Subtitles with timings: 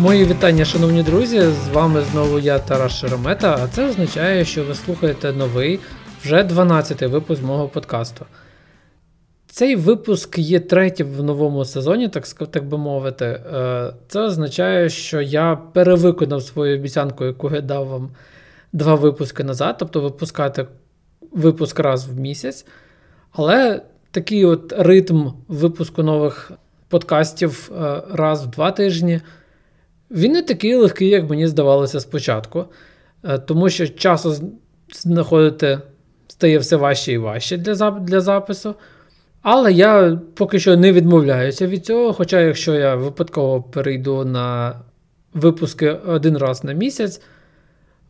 [0.00, 1.40] Мої вітання, шановні друзі!
[1.40, 5.80] З вами знову я Тарас Шеремета, а це означає, що ви слухаєте новий,
[6.22, 8.26] вже 12-й випуск мого подкасту.
[9.46, 13.24] Цей випуск є третім в новому сезоні, так так би мовити.
[13.24, 18.10] Е, це означає, що я перевиконав свою обіцянку, яку я дав вам
[18.72, 20.66] два випуски назад, тобто випускати
[21.32, 22.66] випуск раз в місяць.
[23.32, 26.52] Але такий от ритм випуску нових
[26.88, 29.20] подкастів е, раз в два тижні.
[30.10, 32.64] Він не такий легкий, як мені здавалося спочатку,
[33.24, 34.50] е, тому що часу
[34.92, 35.78] знаходити
[36.28, 38.74] стає все важче і важче для для запису.
[39.42, 42.12] Але я поки що не відмовляюся від цього.
[42.12, 44.74] Хоча, якщо я випадково перейду на
[45.34, 47.22] випуски один раз на місяць,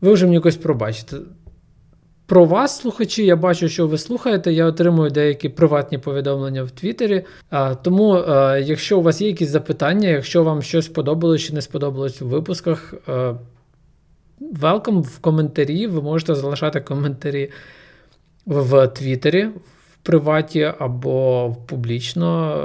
[0.01, 1.17] ви вже мені якось пробачите.
[2.31, 4.53] Про вас, слухачі, я бачу, що ви слухаєте.
[4.53, 7.25] Я отримую деякі приватні повідомлення в Твіттері.
[7.83, 8.25] Тому,
[8.59, 12.95] якщо у вас є якісь запитання, якщо вам щось сподобалось чи не сподобалось у випусках,
[14.61, 15.87] welcome в коментарі.
[15.87, 17.51] Ви можете залишати коментарі
[18.47, 19.45] в Твіттері,
[19.93, 22.57] в приваті або публічно.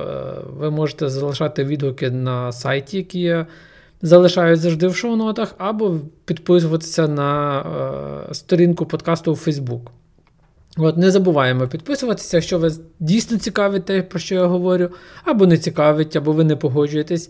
[0.59, 3.47] Ви можете залишати відгуки на сайті, які я
[4.01, 7.59] залишають завжди в шоу-нотах, або підписуватися на
[8.29, 9.81] е, сторінку подкасту у Facebook.
[10.77, 14.89] От, Не забуваємо підписуватися, якщо вас дійсно цікавить те, про що я говорю,
[15.23, 17.29] або не цікавить, або ви не погоджуєтесь.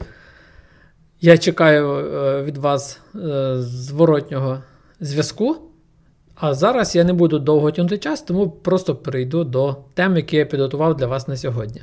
[1.22, 4.64] Я чекаю е, від вас е, зворотнього
[5.00, 5.58] зв'язку.
[6.36, 10.46] А зараз я не буду довго тягнути час, тому просто перейду до тем, які я
[10.46, 11.82] підготував для вас на сьогодні.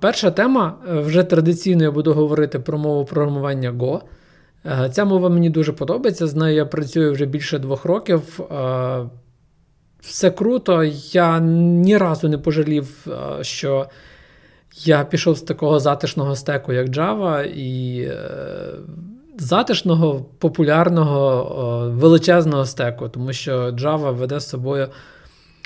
[0.00, 4.00] Перша тема е, вже традиційно я буду говорити про мову програмування Go.
[4.66, 6.26] Е, ця мова мені дуже подобається.
[6.26, 8.40] З нею я працюю вже більше двох років.
[8.40, 9.06] Е,
[10.00, 10.84] все круто.
[11.12, 13.06] Я ні разу не пожалів,
[13.40, 13.86] що
[14.84, 18.08] я пішов з такого затишного стеку, як Java, і
[19.38, 24.88] затишного, популярного, величезного стеку, тому що Java веде з собою,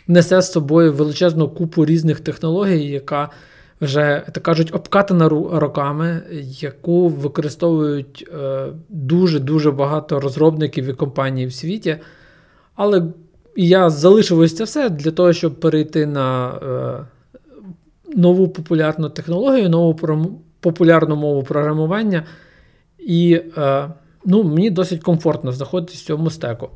[0.06, 3.30] несе з собою величезну купу різних технологій, яка
[3.84, 6.22] вже так кажуть, обкатана роками,
[6.60, 8.28] яку використовують
[8.88, 11.96] дуже-дуже багато розробників і компаній в світі.
[12.74, 13.02] Але
[13.56, 17.06] я залишив ось це все для того, щоб перейти на е,
[18.16, 19.98] нову популярну технологію, нову
[20.60, 22.22] популярну мову програмування.
[22.98, 23.90] І е,
[24.24, 26.70] ну, мені досить комфортно знаходитися в цьому стеку.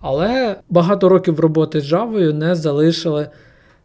[0.00, 3.28] Але багато років роботи з Java не залишили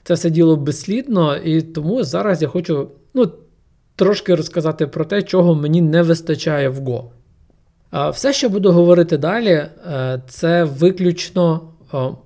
[0.06, 3.32] це все діло безслідно, і тому зараз я хочу ну,
[3.96, 7.04] трошки розказати про те, чого мені не вистачає в Go.
[8.12, 11.62] Все, що буду говорити далі, е, це виключно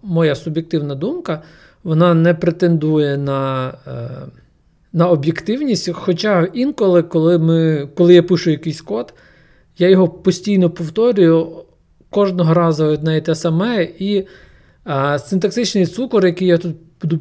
[0.02, 1.44] моя суб'єктивна думка.
[1.84, 4.10] Вона не претендує на е,
[4.94, 5.90] на об'єктивність.
[5.94, 9.14] Хоча інколи, коли ми, коли я пишу якийсь код,
[9.78, 11.52] я його постійно повторюю
[12.10, 13.84] кожного разу одне і те саме.
[13.84, 14.28] І
[15.20, 16.76] синтаксичний цукор, який я тут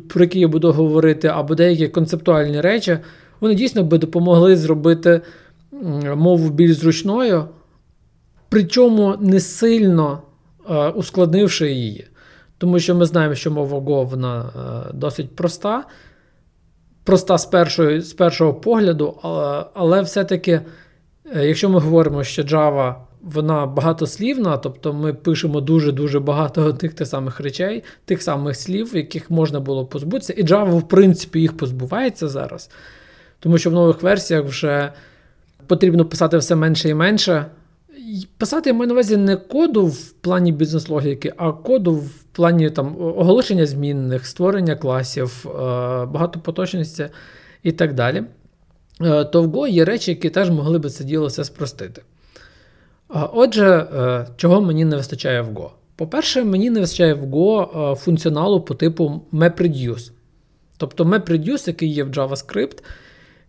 [0.09, 2.99] про які я буду говорити, або деякі концептуальні речі,
[3.41, 5.21] вони дійсно би допомогли зробити
[6.17, 7.45] мову більш зручною,
[8.49, 10.23] причому не сильно
[10.71, 12.07] е, ускладнивши її.
[12.59, 15.85] Тому що ми знаємо, що мова Go вона е, досить проста,
[17.05, 20.61] проста з першого, з першого погляду, але, але все-таки,
[21.37, 22.95] е, якщо ми говоримо, що Java
[23.33, 29.31] вона багатослівна, тобто ми пишемо дуже-дуже багато тих тих самих речей, тих самих слів, яких
[29.31, 30.33] можна було позбутися.
[30.33, 32.71] І Java, в принципі, їх позбувається зараз.
[33.41, 34.93] Тому що в нових версіях вже
[35.67, 37.47] потрібно писати все менше і менше.
[38.39, 42.97] Писати я маю на увазі не коду в плані бізнес-логіки, а коду в плані там,
[43.01, 45.51] оголошення змінних, створення класів, е,
[46.07, 47.09] багатопоточності
[47.63, 48.25] і так далі.
[49.01, 52.03] Е, то в Go є речі, які теж могли би це діло все спростити.
[53.09, 55.71] Отже, е, чого мені не вистачає в Go?
[55.97, 60.11] По-перше, мені не вистачає в Go е, функціоналу по типу MapReduce.
[60.77, 62.83] Тобто MapReduce, який є в JavaScript,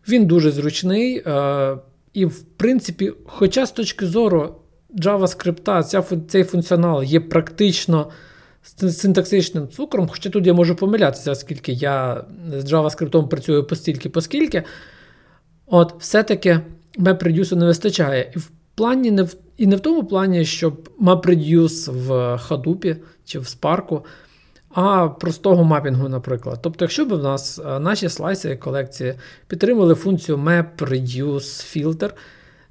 [0.07, 1.23] він дуже зручний.
[1.25, 1.77] Е,
[2.13, 4.55] і, в принципі, хоча з точки зору
[4.97, 8.09] JavaScript цей функціонал є практично
[8.91, 12.23] синтаксичним цукром, хоча тут я можу помилятися, оскільки я
[12.57, 14.63] з JavaScript працюю постільки, поскільки,
[15.65, 16.59] от все-таки
[16.97, 18.31] MapReduce не вистачає.
[18.35, 22.95] І в плані не в і не в тому плані, щоб MapReduce в Hadoop
[23.25, 24.01] чи в Spark,
[24.73, 26.59] а простого мапінгу, наприклад.
[26.61, 29.13] Тобто, якщо б в нас е, наші слайси колекції
[29.47, 31.39] підтримували функцію MapReduce
[31.75, 32.11] Filter,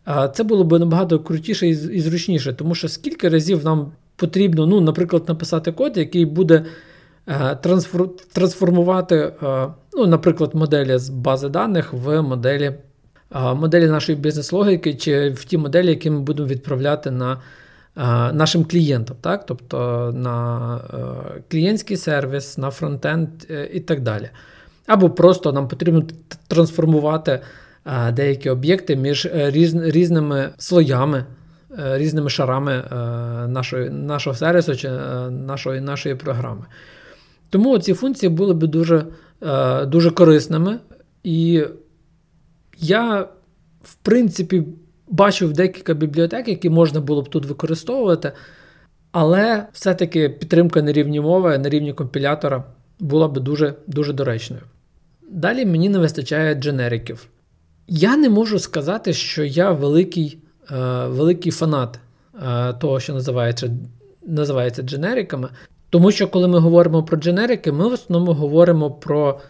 [0.08, 4.80] е, це було б набагато крутіше і зручніше, тому що скільки разів нам потрібно, ну,
[4.80, 6.64] наприклад, написати код, який буде
[7.26, 7.58] е,
[8.32, 9.32] трансформувати,
[9.92, 12.74] ну, наприклад, моделі з бази даних в моделі
[13.30, 17.36] моделі нашої бізнес-логіки, чи в ті моделі, які ми будемо відправляти на
[18.32, 19.46] нашим клієнтам, так?
[19.46, 24.30] тобто на е, клієнтський сервіс, на фронтенд е, і так далі.
[24.86, 26.02] Або просто нам потрібно
[26.48, 27.40] трансформувати
[28.12, 31.24] деякі об'єкти між різними слоями,
[31.78, 32.84] різними шарами
[33.48, 34.90] нашої, нашого сервісу чи
[35.30, 36.64] нашої, нашої програми.
[37.50, 39.04] Тому ці функції були б дуже,
[39.86, 40.78] дуже корисними.
[41.24, 41.64] І
[42.80, 43.28] я,
[43.82, 44.64] в принципі,
[45.08, 48.32] бачив декілька бібліотек, які можна було б тут використовувати,
[49.12, 52.64] але все-таки підтримка на рівні мови, на рівні компілятора
[53.00, 54.62] була б дуже дуже доречною.
[55.30, 57.28] Далі мені не вистачає дженериків.
[57.88, 60.38] Я не можу сказати, що я великий
[60.70, 61.98] е, великий фанат
[62.42, 63.70] е, того, що називається
[64.26, 65.48] називається дженериками.
[65.90, 69.40] Тому що, коли ми говоримо про дженерики, ми в основному говоримо про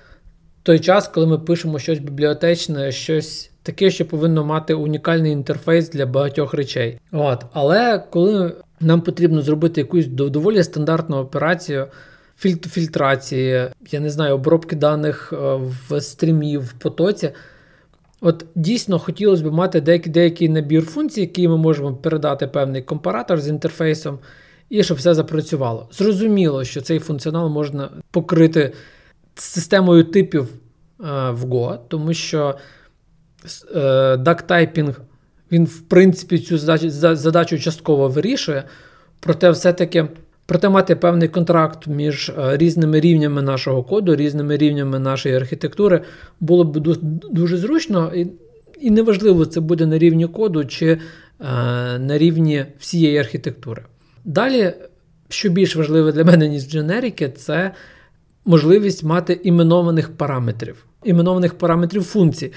[0.68, 6.06] той час, коли ми пишемо щось бібліотечне, щось таке, що повинно мати унікальний інтерфейс для
[6.06, 6.98] багатьох речей.
[7.12, 7.44] От.
[7.52, 11.86] Але коли нам потрібно зробити якусь доволі стандартну операцію
[12.70, 15.36] фільтрації, я не знаю, обробки даних е,
[15.88, 17.30] в стрімі, в потоці.
[18.20, 23.40] От дійсно хотілося б мати деякий, деякий набір функцій, які ми можемо передати певний компаратор
[23.40, 24.18] з інтерфейсом,
[24.70, 25.88] і щоб все запрацювало.
[25.92, 28.72] Зрозуміло, що цей функціонал можна покрити
[29.40, 30.50] системою типів е,
[31.30, 32.54] в Go, тому що
[33.76, 35.00] е, дактайпінг,
[35.52, 36.58] він, в принципі, цю
[37.16, 38.64] задачу, частково вирішує,
[39.20, 40.08] проте все-таки.
[40.46, 46.02] Проте мати певний контракт між е, різними рівнями нашого коду, різними рівнями нашої архітектури
[46.40, 46.78] було б
[47.30, 48.12] дуже зручно,
[48.80, 50.98] і неважливо, це буде на рівні коду чи е,
[51.98, 53.82] на рівні всієї архітектури.
[54.24, 54.72] Далі,
[55.28, 57.74] що більш важливе для мене, ніж дженерики, це
[58.44, 62.52] можливість мати іменованих параметрів, іменованих параметрів функцій.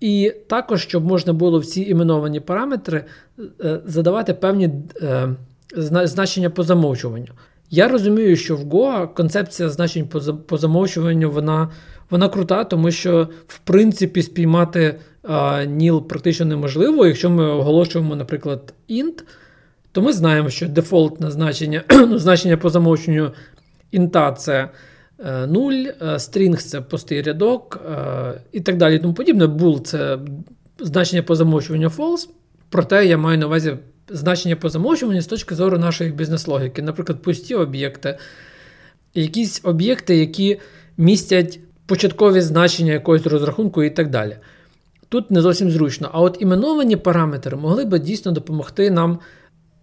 [0.00, 3.04] І також, щоб можна було в ці іменовані параметри
[3.60, 4.70] е, задавати певні
[5.02, 5.28] е,
[5.76, 7.32] значення по замовчуванню.
[7.70, 10.08] Я розумію, що в Go концепція значень
[10.46, 11.68] по замовчуванню вона
[12.10, 14.98] вона крута, тому що, в принципі, спіймати
[15.66, 17.06] ніл практично неможливо.
[17.06, 19.22] Якщо ми оголошуємо, наприклад, int,
[19.92, 23.32] то ми знаємо, що дефолтне значення ну, значення по замовчуванню
[23.90, 24.68] інта це
[25.18, 25.72] 0,
[26.18, 28.98] стрінг це пустий рядок е, і так далі.
[28.98, 29.46] тому подібне.
[29.46, 30.18] Bool– це
[30.78, 32.28] значення по замовчуванню false,
[32.68, 33.76] проте я маю на увазі
[34.08, 36.82] значення по замовчуванню з точки зору нашої бізнес-логіки.
[36.82, 38.18] Наприклад, пусті об'єкти,
[39.14, 40.60] якісь об'єкти, які
[40.96, 44.36] містять початкові значення якогось розрахунку і так далі.
[45.08, 46.10] Тут не зовсім зручно.
[46.12, 49.18] А от іменовані параметри могли би дійсно допомогти нам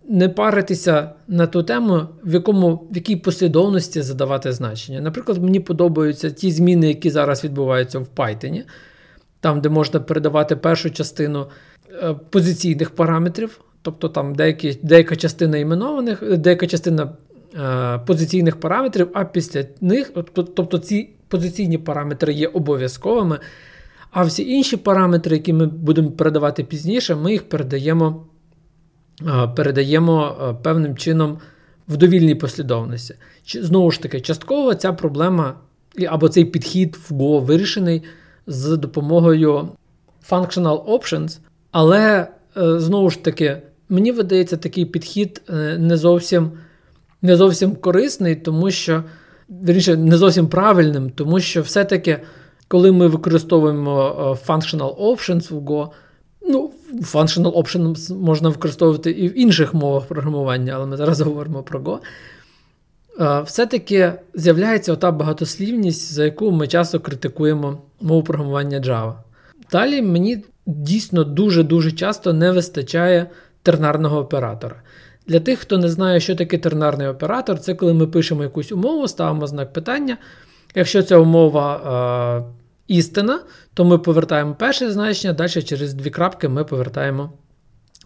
[0.10, 5.02] не паритися на ту тему, в якому, в якій послідовності задавати значення.
[5.02, 8.64] Наприклад, мені подобаються ті зміни, які зараз відбуваються в Python,
[9.40, 11.48] там, де можна передавати першу частину
[12.04, 17.14] е, позиційних параметрів, тобто там деякі, деяка частина іменованих, деяка частина
[17.56, 23.40] е, позиційних параметрів, а після них, тобто ці позиційні параметри є обов'язковими.
[24.12, 28.26] А всі інші параметри, які ми будемо передавати пізніше, ми їх передаємо
[29.56, 31.38] передаємо певним чином
[31.88, 33.16] в довільній послідовності.
[33.45, 35.56] Знову ж таки, частково ця проблема
[36.07, 38.04] або цей підхід Go вирішений
[38.47, 39.69] з допомогою
[40.30, 41.40] functional options,
[41.71, 46.52] але е, знову ж таки, мені видається, такий підхід е, не зовсім
[47.21, 49.04] не зовсім корисний, тому що
[49.50, 52.19] вірніше, не зовсім правильним, тому що все-таки,
[52.68, 55.90] коли ми використовуємо е, functional options в Go,
[56.50, 56.71] ну,
[57.02, 62.00] Functional option можна використовувати і в інших мовах програмування, але ми зараз говоримо про Go.
[63.44, 69.14] Все-таки з'являється ота багатослівність, за яку ми часто критикуємо мову програмування Java.
[69.71, 73.30] Далі мені дійсно дуже-дуже часто не вистачає
[73.64, 74.76] тернарного оператора.
[75.28, 79.07] Для тих, хто не знає, що таке тернарний оператор, це коли ми пишемо якусь умову,
[79.07, 80.18] ставимо знак питання.
[80.76, 82.45] Якщо ця умова
[82.97, 83.40] істина,
[83.73, 87.33] то ми повертаємо перше значення, далі через дві крапки ми повертаємо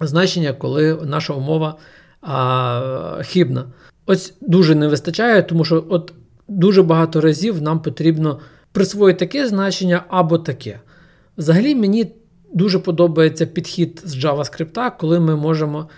[0.01, 1.75] значення, коли наша умова
[2.21, 3.65] а, хибна.
[4.05, 6.13] Ось дуже не вистачає, тому що от
[6.47, 8.39] дуже багато разів нам потрібно
[8.71, 10.79] присвоїти таке значення або таке.
[11.37, 12.11] Взагалі, мені
[12.53, 15.89] дуже подобається підхід з JavaScript, коли ми можемо,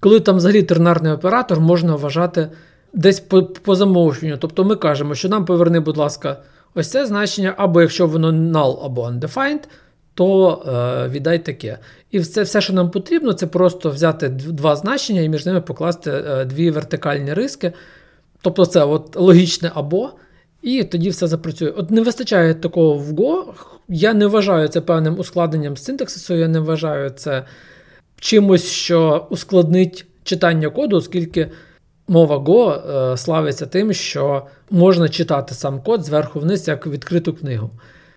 [0.00, 2.50] коли там взагалі тернарний оператор можна вважати
[2.92, 4.36] десь по, по замовченню.
[4.36, 6.42] Тобто ми кажемо, що нам поверни, будь ласка,
[6.74, 9.62] Ось це значення, або якщо воно null або undefined,
[10.14, 11.78] то е, віддай таке.
[12.10, 16.10] І це все, що нам потрібно, це просто взяти два значення і між ними покласти
[16.10, 17.72] е, дві вертикальні риски.
[18.42, 20.10] Тобто це от логічне або.
[20.62, 21.70] І тоді все запрацює.
[21.70, 23.44] От не вистачає такого в Go.
[23.88, 27.44] Я не вважаю це певним ускладненням синтаксису, я не вважаю це
[28.16, 31.50] чимось, що ускладнить читання коду, оскільки
[32.08, 37.70] мова Go е, славиться тим, що можна читати сам код зверху вниз, як відкриту книгу.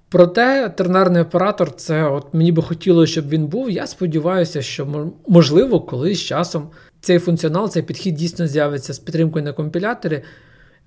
[0.10, 3.70] Проте тернарний оператор, це от мені би хотілося, щоб він був.
[3.70, 6.70] Я сподіваюся, що можливо, колись часом
[7.02, 10.22] цей функціонал, цей підхід дійсно з'явиться з підтримкою на компіляторі.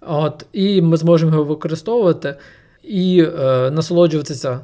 [0.01, 2.35] От, І ми зможемо його використовувати
[2.83, 4.61] і е, насолоджуватися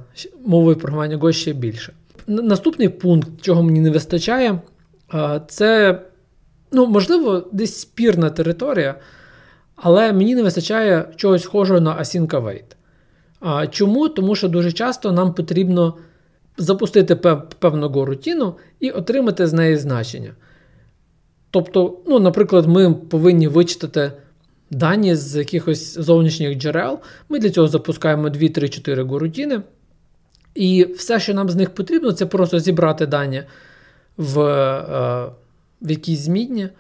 [0.46, 1.92] мовою програмування Go ще більше.
[2.26, 4.60] Наступний пункт, чого мені не вистачає,
[5.14, 6.00] е, це,
[6.72, 8.94] ну, можливо, десь спірна територія,
[9.76, 12.64] але мені не вистачає чогось схожого на async await.
[13.40, 14.08] А Чому?
[14.08, 15.94] Тому що дуже часто нам потрібно
[16.58, 17.16] запустити
[17.58, 20.32] певну горутіну і отримати з неї значення.
[21.50, 24.12] Тобто, ну, наприклад, ми повинні вичитати
[24.70, 26.98] дані з якихось зовнішніх джерел.
[27.28, 29.62] Ми для цього запускаємо 2-3-4 горутіни.
[30.54, 33.42] І все, що нам з них потрібно, це просто зібрати дані
[34.16, 35.30] в е,
[35.82, 36.70] в якійсь змінні, е,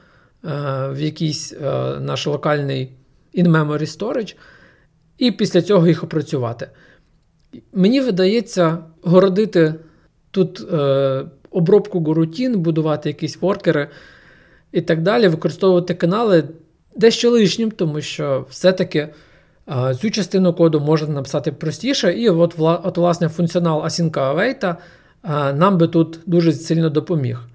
[0.92, 1.60] в якийсь е,
[2.00, 2.92] наш локальний
[3.34, 4.36] in-memory storage,
[5.18, 6.68] і після цього їх опрацювати.
[7.72, 9.74] Мені видається городити
[10.30, 13.88] тут е, обробку горутін, будувати якісь воркери
[14.72, 16.44] і так далі, використовувати канали
[16.96, 19.08] дещо лишнім, тому що все-таки
[20.00, 24.76] цю частину коду можна написати простіше, і от, от власне, функціонал Async Await
[25.54, 27.48] нам би тут дуже сильно допоміг.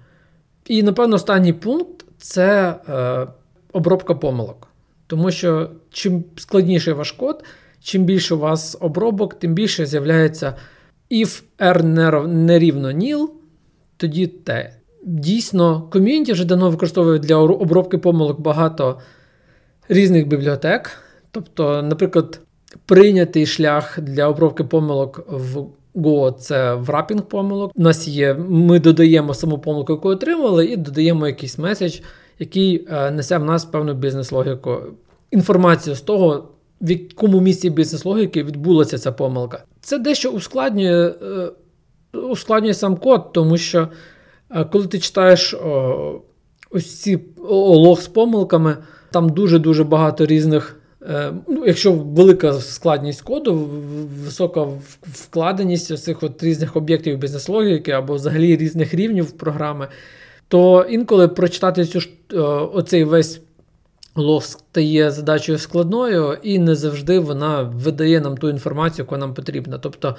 [0.66, 3.26] І, напевно, останній пункт це е,
[3.72, 4.68] обробка помилок.
[5.06, 7.44] Тому що чим складніший ваш код,
[7.80, 10.54] чим більше у вас обробок, тим більше з'являється
[11.10, 13.28] if r не рівно nil,
[13.96, 14.76] тоді те.
[15.04, 19.00] Дійсно, ком'юніті вже давно використовує для обробки помилок багато
[19.88, 20.90] різних бібліотек.
[21.30, 22.40] Тобто, наприклад,
[22.86, 27.72] прийнятий шлях для обробки помилок в Go це врапінг помилок.
[27.74, 32.00] У нас є, ми додаємо саму помилку, яку отримали, і додаємо якийсь меседж,
[32.38, 34.78] який е, несе в нас певну бізнес-логіку.
[35.30, 36.48] Інформацію з того,
[36.80, 39.64] в якому місці бізнес-логіки відбулася ця помилка.
[39.80, 41.14] Це дещо ускладнює
[42.14, 43.88] е, ускладнює сам код, тому що
[44.50, 45.56] е, коли ти читаєш
[46.70, 48.76] ось ці лог з помилками,
[49.10, 50.81] там дуже-дуже багато різних.
[51.08, 53.70] Е, ну, Якщо велика складність коду,
[54.24, 54.68] висока
[55.02, 59.88] вкладеність цих різних об'єктів бізнес-логіки або взагалі різних рівнів програми,
[60.48, 62.00] то інколи прочитати цю
[62.72, 63.40] оцей весь
[64.16, 69.78] лог стає задачею складною, і не завжди вона видає нам ту інформацію, яку нам потрібна.
[69.78, 70.16] Тобто,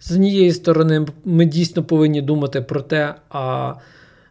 [0.00, 3.80] з однієї сторони, ми дійсно повинні думати про те, а е,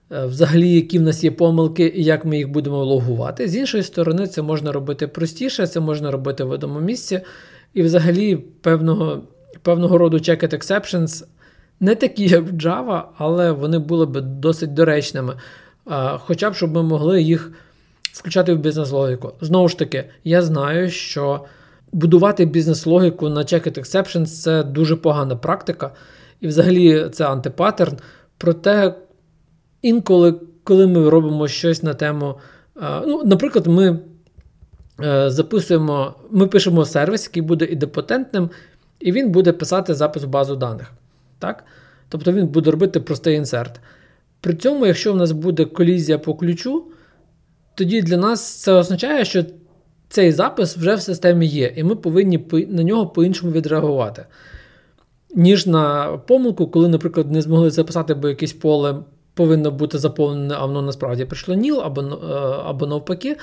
[0.10, 3.48] взагалі, які в нас є помилки і як ми їх будемо логувати.
[3.48, 7.22] З іншої сторони, це можна робити простіше, це можна робити в одному місці.
[7.74, 9.24] І взагалі певного
[9.62, 11.26] певного роду checked exceptions
[11.80, 15.36] не такі, як в Java, але вони були б досить доречними.
[16.18, 17.52] Хоча б щоб ми могли їх
[18.14, 19.34] включати в бізнес-логіку.
[19.42, 21.46] Знову ж таки, я знаю, що
[21.92, 25.92] будувати бізнес-логіку на Checked Exceptions це дуже погана практика,
[26.42, 27.98] і взагалі це антипаттерн.
[28.38, 28.96] Проте
[29.86, 32.36] інколи, коли ми робимо щось на тему,
[33.08, 34.00] ну, наприклад, ми
[35.04, 38.50] е, записуємо, ми пишемо сервіс, який буде ідепотентним,
[39.00, 40.92] і він буде писати запис в базу даних.
[41.40, 41.64] Так?
[42.10, 43.80] Тобто він буде робити простий інсерт.
[44.42, 46.84] При цьому, якщо в нас буде колізія по ключу,
[47.76, 49.44] тоді для нас це означає, що
[50.10, 54.26] цей запис вже в системі є, і ми повинні на нього по-іншому відреагувати.
[55.36, 59.04] Ніж на помилку, коли, наприклад, не змогли записати, бо якесь поле
[59.36, 62.16] повинно бути заповнене, а воно насправді прийшло ніл або е,
[62.66, 63.38] або навпаки.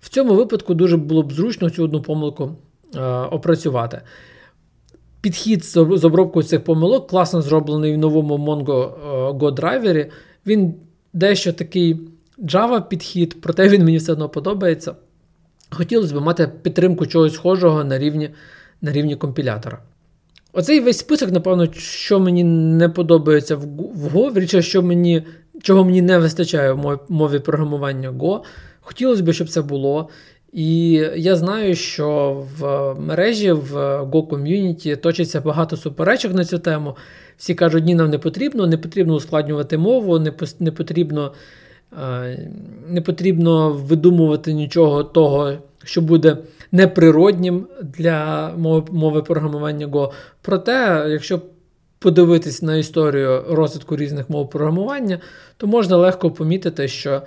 [0.00, 2.56] В цьому випадку дуже було б зручно цю одну помилку
[2.96, 4.00] е, опрацювати.
[5.20, 10.10] Підхід з обробкою цих помилок класно зроблений в новому Mongo е, Go драйвері.
[10.46, 10.74] Він
[11.12, 12.00] дещо такий
[12.38, 14.94] Java підхід, проте він мені все одно подобається.
[15.70, 18.30] Хотілося б мати підтримку чогось схожого на рівні
[18.82, 19.78] на рівні компілятора.
[20.52, 25.22] Оцей весь список, напевно, що мені не подобається в Go, річ, що мені,
[25.62, 28.40] чого мені не вистачає в мові програмування Go.
[28.80, 30.08] Хотілося б, щоб це було.
[30.52, 36.96] І я знаю, що в мережі в Go ком'юніті точиться багато суперечок на цю тему.
[37.36, 40.18] Всі кажуть, ні, нам не потрібно, не потрібно ускладнювати мову,
[40.60, 41.32] не потрібно
[42.88, 45.52] не потрібно видумувати нічого того,
[45.84, 46.36] що буде
[46.72, 48.52] неприроднім для
[48.90, 50.10] мови програмування Go.
[50.42, 51.40] Проте, якщо
[51.98, 55.18] подивитись на історію розвитку різних мов програмування,
[55.56, 57.22] то можна легко помітити, що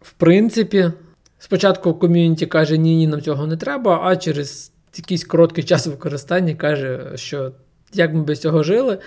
[0.00, 0.90] в принципі
[1.38, 6.54] спочатку ком'юніті каже, ні, ні, нам цього не треба, а через якийсь короткий час використання
[6.54, 7.52] каже, що
[7.92, 8.98] як ми без цього жили,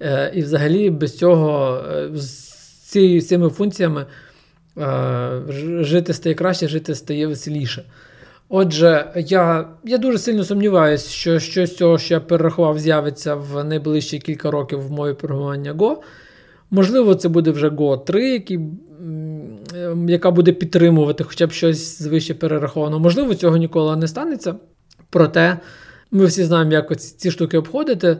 [0.00, 1.82] е, і взагалі без цього
[2.14, 4.06] з цими функціями
[5.80, 7.84] жити стає краще, жити стає веселіше.
[8.48, 13.64] Отже, я я дуже сильно сумніваюся, що щось з цього, що я перерахував, з'явиться в
[13.64, 15.96] найближчі кілька років в мові програмування Go.
[16.70, 18.60] Можливо, це буде вже Go 3, який,
[20.08, 22.98] яка буде підтримувати хоча б щось звище перераховано.
[22.98, 24.54] Можливо, цього ніколи не станеться.
[25.10, 25.58] Проте
[26.10, 28.16] ми всі знаємо, як ці штуки обходити.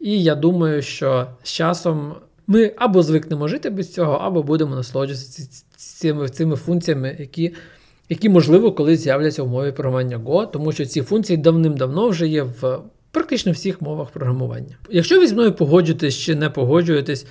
[0.00, 2.14] І я думаю, що з часом
[2.46, 7.54] ми або звикнемо жити без цього, або будемо насолоджуватися цими цими функціями, які,
[8.10, 12.42] які можливо, колись з'являться в мові програмування Go, тому що ці функції давним-давно вже є
[12.42, 12.78] в
[13.10, 14.76] практично всіх мовах програмування.
[14.90, 17.26] Якщо ви зі мною погоджуєтесь чи не погоджуєтесь,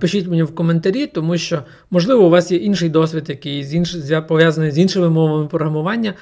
[0.00, 3.96] пишіть мені в коментарі, тому що, можливо, у вас є інший досвід, який з інш...
[4.28, 6.14] пов'язаний з іншими мовами програмування.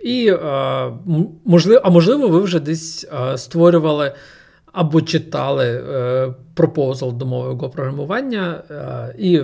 [0.00, 0.32] І,
[1.44, 4.12] можливо, А можливо, ви вже десь створювали
[4.72, 9.40] або читали е, пропозал до мови Go програмування, е, і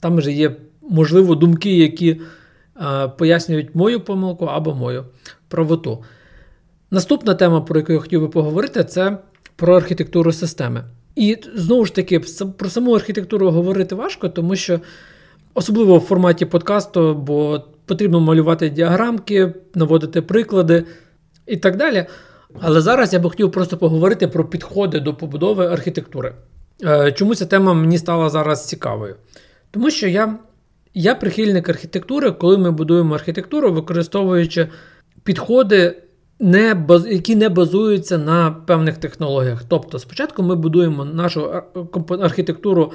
[0.00, 2.20] там вже є, можливо, думки, які
[3.18, 5.04] пояснюють мою помилку або мою
[5.48, 6.04] правоту.
[6.90, 9.18] Наступна тема, про яку я хотів би поговорити, це
[9.56, 10.84] про архітектуру системи.
[11.16, 12.20] І знову ж таки,
[12.56, 14.80] про саму архітектуру говорити важко, тому що,
[15.54, 20.84] особливо в форматі подкасту, бо потрібно малювати діаграмки, наводити приклади
[21.46, 22.06] і так далі.
[22.60, 26.34] Але зараз я би хотів просто поговорити про підходи до побудови архітектури.
[26.84, 29.16] Е, чому ця тема мені стала зараз цікавою?
[29.70, 30.38] Тому що я
[30.94, 34.68] я прихильник архітектури, коли ми будуємо архітектуру, використовуючи
[35.22, 36.02] підходи,
[36.40, 39.64] не баз, які не базуються на певних технологіях.
[39.68, 41.62] Тобто, спочатку ми будуємо нашу
[42.20, 42.92] архітектуру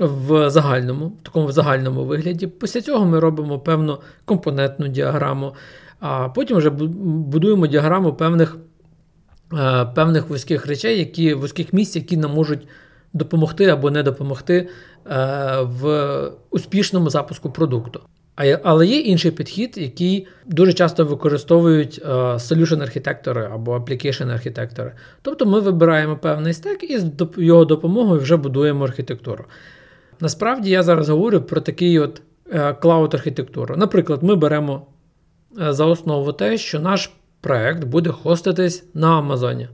[0.00, 2.46] в загальному, в такому загальному вигляді.
[2.46, 5.54] Після цього ми робимо певну компонентну діаграму,
[6.00, 8.56] а потім вже будуємо діаграму певних
[9.52, 12.68] е, певних вузьких речей, які вузьких місць, які нам можуть
[13.12, 14.68] допомогти або не допомогти е,
[15.62, 18.00] в успішному запуску продукту.
[18.62, 24.92] Але є інший підхід, який дуже часто використовують е, solution архітектори або application архітектори.
[25.22, 29.44] Тобто ми вибираємо певний стек і з його допомогою вже будуємо архітектуру.
[30.20, 32.22] Насправді я зараз говорю про такий от
[32.54, 33.76] клауд-архітектуру.
[33.76, 34.86] Наприклад, ми беремо
[35.58, 39.68] Е, за основу те, що наш проект буде хоститись на Амазоні.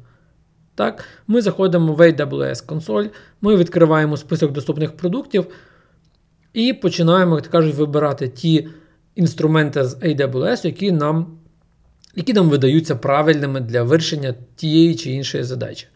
[0.77, 3.05] Так, Ми заходимо в AWS консоль,
[3.41, 5.47] ми відкриваємо список доступних продуктів
[6.53, 8.69] і починаємо, як кажуть, вибирати ті
[9.15, 11.27] інструменти з AWS, які нам
[12.15, 15.87] які нам видаються правильними для вирішення тієї чи іншої задачі.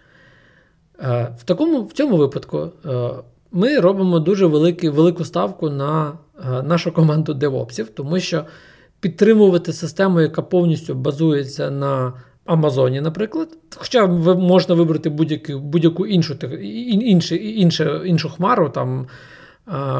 [1.01, 3.11] Е, в такому, в цьому випадку е,
[3.53, 6.13] ми робимо дуже великий, велику ставку на
[6.65, 8.45] нашу команду девопсів, тому що
[9.01, 12.13] підтримувати систему, яка повністю базується на
[12.53, 13.49] Амазоні, наприклад.
[13.77, 19.07] Хоча можна вибрати будь-яку будь-яку іншу іншу, іншу, іншу хмару, там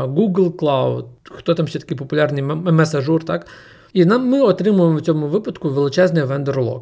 [0.07, 3.47] Google Cloud, хто там ще такий популярний MS так?
[3.93, 6.81] І нам ми отримуємо в цьому випадку величезний vendor-лог.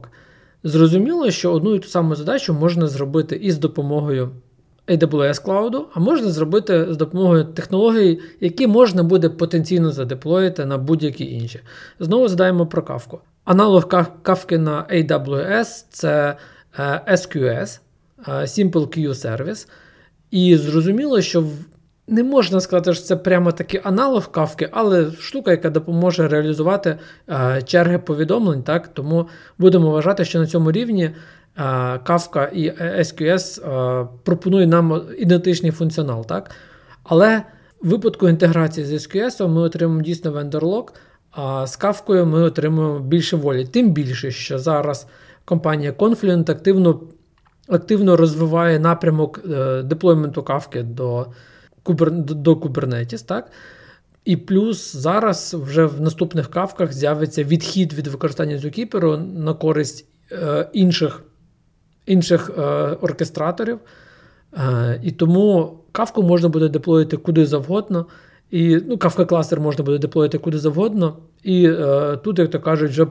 [0.65, 4.31] Зрозуміло, що одну і ту саму задачу можна зробити із допомогою
[4.89, 11.33] AWS Cloud, а можна зробити з допомогою технологій, які можна буде потенційно задеплоїти на будь-які
[11.33, 11.61] інші.
[12.01, 13.21] Знову згадаємо про кавку.
[13.49, 13.89] Аналог
[14.23, 16.37] кавки на AWS це
[16.79, 17.81] е, SQS,
[18.29, 19.69] е, Simple Queue Service.
[20.31, 21.45] І зрозуміло, що
[22.09, 27.63] не можна сказати, що це прямо такий аналог кавки, але штука, яка допоможе реалізувати е,
[27.63, 28.63] черги повідомлень.
[28.63, 28.89] так?
[28.89, 31.11] Тому будемо вважати, що на цьому рівні
[32.05, 33.61] Kafka і SQS
[34.25, 36.27] пропонує нам ідентичний функціонал.
[36.27, 36.51] так?
[37.05, 37.43] Але
[37.83, 40.93] в випадку інтеграції з SQS ми отримуємо дійсно вендорлог,
[41.31, 43.65] а з Kafka ми отримуємо більше волі.
[43.67, 45.07] Тим більше, що зараз
[45.45, 47.01] компанія Confluent активно
[47.69, 51.27] активно розвиває напрямок е, деплойменту Kafka до
[52.19, 53.27] до Kubernetes.
[53.27, 53.51] так?
[54.25, 60.69] І плюс зараз вже в наступних кавках з'явиться відхід від використання Zookeeper на користь е,
[60.73, 61.23] інших
[62.07, 62.63] інших е,
[63.01, 63.79] оркестраторів.
[64.53, 68.07] Е, і тому кавку можна буде деплоїти куди завгодно.
[68.51, 71.17] І ну, Kafka кластер можна буде деплоїти куди завгодно.
[71.43, 73.07] І е, тут, як то кажуть, вже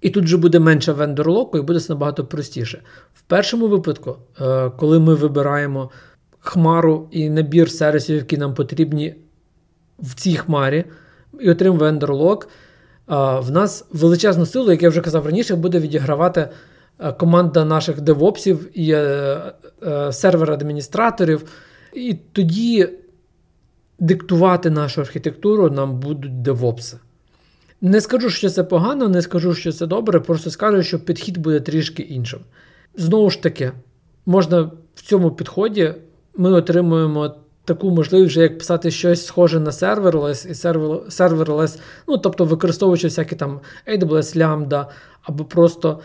[0.00, 2.82] і тут вже буде менше вендор-локу, і буде набагато простіше.
[3.14, 5.90] В першому випадку, е, коли ми вибираємо
[6.38, 9.14] хмару і набір сервісів, які нам потрібні
[9.98, 10.84] в цій хмарі,
[11.40, 12.48] і отримуємо вендор-лок, е,
[13.40, 16.48] в нас величезну силу, як я вже казав раніше, буде відігравати.
[16.98, 18.98] Е, команда наших девопсів і е,
[19.82, 21.44] е, сервер-адміністраторів.
[21.94, 22.88] І тоді
[23.98, 26.96] диктувати нашу архітектуру нам будуть девопси.
[27.80, 31.60] Не скажу, що це погано, не скажу, що це добре, просто скажу, що підхід буде
[31.60, 32.40] трішки іншим.
[32.94, 33.72] Знову ж таки,
[34.26, 35.94] можна в цьому підході
[36.36, 40.54] ми отримуємо таку можливість, вже як писати щось схоже на serverless і
[41.10, 41.78] serverless,
[42.08, 44.86] ну тобто використовуючи всякі там AWS Lambda,
[45.22, 46.00] або просто.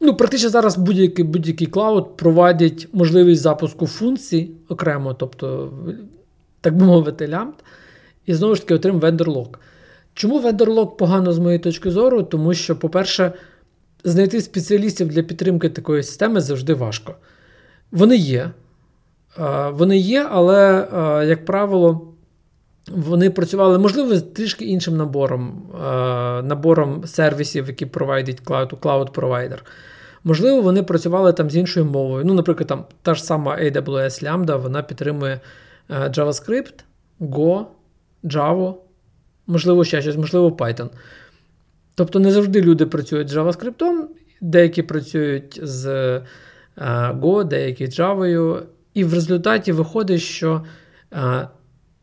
[0.00, 5.72] Ну, практично зараз будь-який будь-який клауд проводять можливість запуску функцій окремо, тобто,
[6.60, 7.54] так би мовити, лямбд,
[8.26, 9.48] і знову ж таки отримав вендорлог.
[10.14, 12.22] Чому вендорлог погано з моєї точки зору?
[12.22, 13.32] Тому що, по-перше,
[14.04, 17.14] знайти спеціалістів для підтримки такої системи завжди важко.
[17.92, 18.50] Вони є.
[19.70, 20.88] Вони є, але,
[21.28, 22.14] як правило,
[22.90, 25.62] вони працювали, можливо, з трішки іншим набором
[26.44, 29.64] набором сервісів, які провайдить cloud, cloud провайдер.
[30.24, 32.24] Можливо, вони працювали там з іншою мовою.
[32.24, 35.40] Ну, наприклад, там та ж сама AWS Lambda, вона підтримує
[35.90, 36.84] JavaScript,
[37.20, 37.66] Go,
[38.24, 38.74] Java,
[39.46, 40.88] можливо, ще щось, можливо, Python.
[41.94, 44.04] Тобто не завжди люди працюють з JavaScript,
[44.40, 45.86] деякі працюють з
[47.12, 48.62] Go, деякі з Java.
[48.94, 50.64] І в результаті виходить, що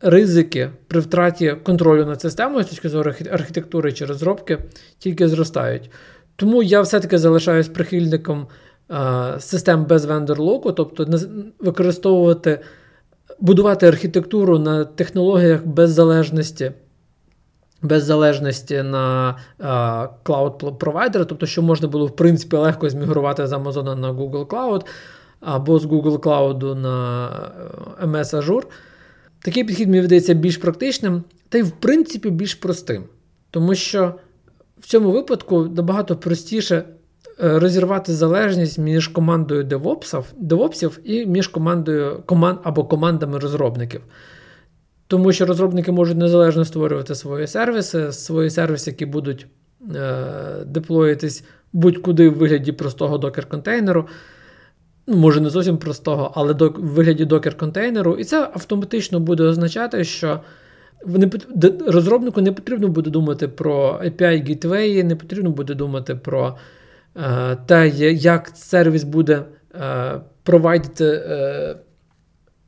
[0.02, 4.60] ризики при втраті контролю над системою з точки зору архітектури чи розробки
[4.98, 5.92] тільки зростають.
[6.36, 8.48] Тому я все-таки залишаюсь прихильником
[9.40, 11.08] систем без вендор-локу, тобто
[11.60, 12.60] використовувати,
[13.40, 16.72] будувати архітектуру на технологіях без залежності.
[17.82, 19.36] Без залежності на
[20.24, 24.86] клауд провайдера, тобто, що можна було в принципі легко змігрувати з Amazon на Google Cloud,
[25.40, 27.28] або з Google Cloud на
[28.02, 28.64] е, MS Azure.
[29.40, 33.04] Такий підхід мені видається більш практичним, та й, в принципі, більш простим.
[33.52, 34.16] Тому що
[34.80, 36.95] в цьому випадку набагато простіше е,
[37.38, 39.64] розірвати залежність між командою
[40.38, 44.02] девопсів і між командою команд або командами розробників.
[45.08, 49.48] Тому що розробники можуть незалежно створювати свої сервіси, свої сервіси, які будуть
[49.96, 50.26] е,
[50.66, 51.44] деплоїтись
[51.74, 54.08] будь-куди в вигляді простого докер-контейнеру
[55.08, 60.04] ну, може не зовсім простого, але до, в вигляді докер-контейнеру, і це автоматично буде означати,
[60.04, 60.40] що
[61.06, 61.32] вони,
[61.88, 66.54] розробнику не потрібно буде думати про API Gateway, не потрібно буде думати про е,
[67.66, 69.44] те, як сервіс буде
[69.76, 71.76] е, провайдити е,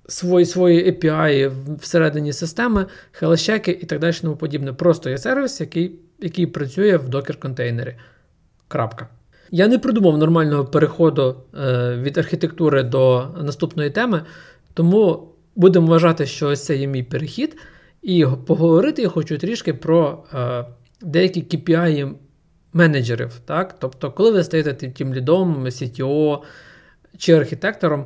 [0.07, 4.13] свої свої API всередині системи, хелещеки і так далі.
[4.21, 4.73] тому подібне.
[4.73, 7.93] Просто є сервіс, який який працює в докер-контейнері.
[8.67, 9.07] Крапка.
[9.51, 14.21] Я не придумав нормального переходу е, від архітектури до наступної теми,
[14.73, 17.57] тому будемо вважати, що ось це є мій перехід.
[18.01, 20.65] І поговорити я хочу трішки про е,
[21.01, 22.13] деякі KPI
[22.73, 23.31] менеджерів.
[23.45, 23.75] Так?
[23.79, 26.39] Тобто, коли ви стаєте тим лідом, CTO
[27.17, 28.05] чи архітектором,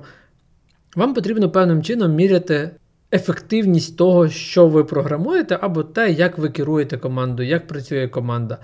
[0.95, 2.71] вам потрібно певним чином міряти
[3.12, 8.58] ефективність того, що ви програмуєте, або те, як ви керуєте командою, як працює команда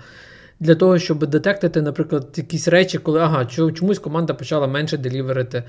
[0.60, 5.62] для того, щоб детектити, наприклад, якісь речі, коли ага, чомусь команда почала менше деліверити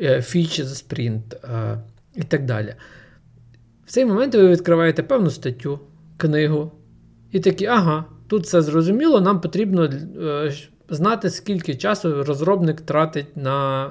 [0.00, 1.78] е, фіч за спринт е,
[2.14, 2.74] і так далі.
[3.86, 5.80] В цей момент ви відкриваєте певну статтю,
[6.16, 6.72] книгу,
[7.32, 10.52] і такі, ага, тут все зрозуміло, нам потрібно е,
[10.88, 13.90] знати, скільки часу розробник тратить на,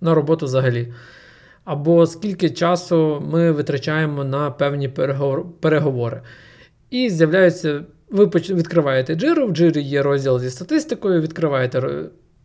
[0.00, 0.92] на роботу взагалі.
[1.64, 4.88] Або скільки часу ми витрачаємо на певні
[5.60, 6.22] переговори.
[6.90, 11.82] І з'являються ви відкриваєте джиру, в джирі є розділ зі статистикою, відкриваєте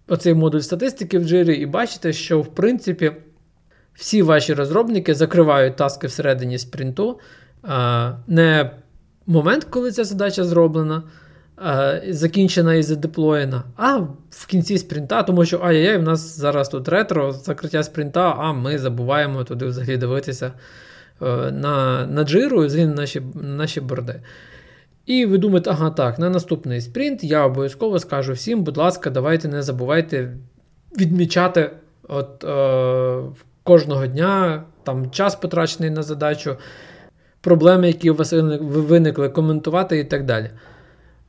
[0.07, 3.11] оцей модуль статистики в джирі і бачите, що, в принципі,
[3.93, 7.19] всі ваші розробники закривають таски всередині спринту.
[8.27, 8.71] Не
[9.27, 11.03] момент, коли ця задача зроблена,
[12.09, 13.97] закінчена і задеплоєна, а
[14.29, 18.77] в кінці спринта, тому що ай-яй, в нас зараз тут ретро, закриття спринта, а ми
[18.77, 20.51] забуваємо туди взагалі дивитися
[21.21, 24.21] е, на на джиру і взагалі на наші, на наші борди.
[25.05, 29.47] І ви думаєте, ага, так, на наступний спринт я обов'язково скажу всім, будь ласка, давайте
[29.47, 30.37] не забувайте
[30.97, 31.71] відмічати
[32.07, 33.19] от, е,
[33.63, 36.57] кожного дня там час потрачений на задачу,
[37.45, 40.49] проблеми, які у вас виникли, коментувати і так далі.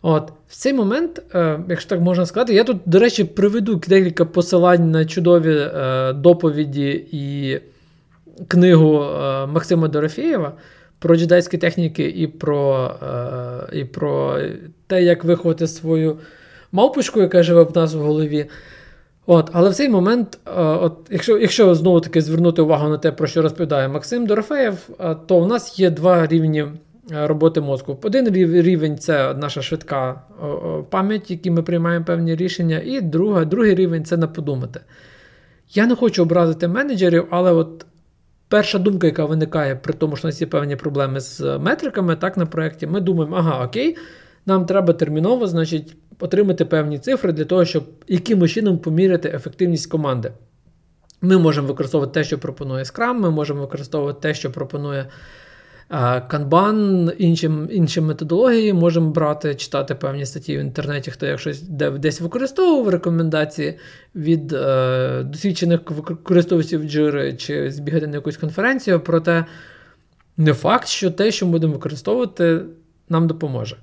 [0.02, 4.24] От, В цей момент, е, якщо так можна сказати, я тут, до речі, приведу декілька
[4.24, 7.58] посилань на чудові е, доповіді і
[8.48, 10.52] книгу е, Максима Дорофєєва
[10.98, 12.90] про джедайські техніки і про
[13.72, 14.38] е, і про
[14.86, 16.18] те, як виховати свою
[16.72, 18.46] мавпочку, яка живе в нас в голові.
[19.26, 23.12] От, Але в цей момент, е, от, якщо якщо знову таки звернути увагу на те,
[23.12, 27.98] про що розповідає Максим Дорофеєв, е, то у нас є два рівні е, роботи мозку.
[28.02, 30.20] Один рівень це наша швидка
[30.90, 34.80] пам'ять, які ми приймаємо певні рішення, і друга, другий рівень це на подумати.
[35.74, 37.86] Я не хочу образити менеджерів, але от
[38.48, 42.36] перша думка, яка виникає при тому, що у нас є певні проблеми з метриками так,
[42.36, 43.96] на проєкті, ми думаємо, ага, окей,
[44.46, 50.32] Нам треба терміново, значить, отримати певні цифри для того, щоб якимось чином поміряти ефективність команди.
[51.20, 55.06] Ми можемо використовувати те, що пропонує Scrum, ми можемо використовувати те, що пропонує
[55.90, 61.62] Kanban, інші, інші методології, можемо брати, читати певні статті в інтернеті, хто як щось
[61.98, 63.78] десь використовував рекомендації
[64.14, 65.80] від е, досвідчених
[66.22, 69.00] користувачів джири чи збігати на якусь конференцію.
[69.00, 69.44] Проте
[70.36, 72.60] не факт, що те, що ми будемо використовувати,
[73.08, 73.76] нам допоможе.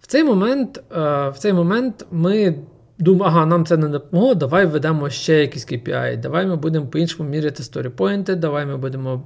[0.00, 2.54] В цей момент, е, в цей момент ми
[2.98, 7.28] думаємо, ага, нам це не допомогло, давай введемо ще якісь KPI, давай ми будемо по-іншому
[7.28, 9.22] міряти сторіпойнти, давай ми будемо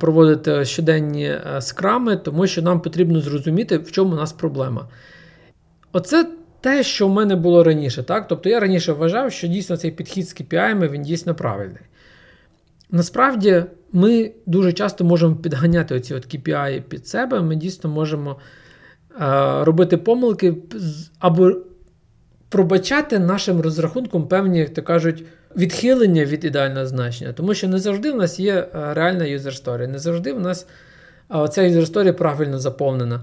[0.00, 4.88] проводити щоденні е, скрами, тому що нам потрібно зрозуміти, в чому у нас проблема.
[5.92, 6.26] Оце
[6.60, 8.02] те, що в мене було раніше.
[8.02, 8.28] так?
[8.28, 11.82] Тобто я раніше вважав, що дійсно цей підхід з KPI він дійсно правильний.
[12.90, 18.36] Насправді, ми дуже часто можемо підганяти оці от KPI під себе, ми дійсно можемо
[19.64, 20.54] робити помилки
[21.18, 21.52] або
[22.48, 25.24] пробачати нашим розрахунком певні, як то кажуть,
[25.56, 29.98] відхилення від ідеального значення, тому що не завжди в нас є е, реальна story, не
[29.98, 30.66] завжди в нас
[31.50, 33.20] ця user story правильно заповнена.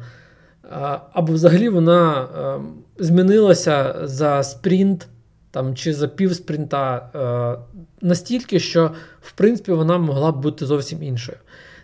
[1.14, 2.60] Або взагалі вона е,
[3.04, 5.08] змінилася за спринт
[5.52, 11.04] там, чи за пів спринта е, настільки, що в принципі вона могла б бути зовсім
[11.04, 11.38] іншою.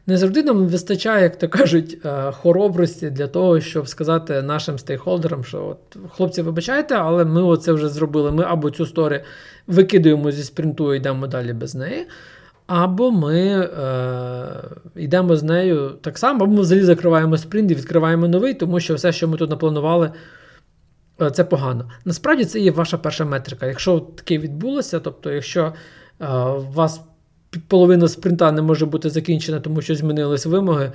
[0.10, 1.98] Не завжди нам вистачає, як то кажуть,
[2.32, 7.90] хоробрості для того, щоб сказати нашим стейкхолдерам, що от, хлопці, вибачайте, але ми оце вже
[7.90, 8.32] зробили.
[8.32, 9.24] Ми або цю сторі
[9.68, 12.08] викидуємо зі спринту і йдемо далі без неї.
[12.68, 13.70] Або ми е,
[14.96, 18.96] йдемо з нею так само, або ми взагалі закриваємо спринт і відкриваємо новий, тому що
[18.96, 20.12] все, що ми тут напланували,
[21.22, 21.90] е, це погано.
[22.06, 23.66] Насправді це є ваша перша метрика.
[23.66, 25.74] Якщо таке відбулося, тобто, якщо е,
[26.74, 27.02] вас
[27.68, 30.92] половина спринта не може бути закінчена, тому що змінились вимоги,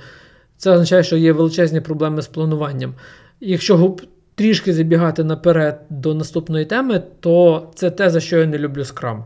[0.57, 2.93] це означає, що є величезні проблеми з плануванням.
[3.39, 3.95] Якщо
[4.35, 9.25] трішки забігати наперед до наступної теми, то це те, за що я не люблю скрам.